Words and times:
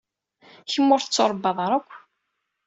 Kem 0.71 0.87
ur 0.93 1.01
tettuṛebbaḍ 1.01 1.57
ara 1.65 1.75
akk. 1.79 1.91